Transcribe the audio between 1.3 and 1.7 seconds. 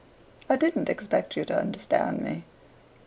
you to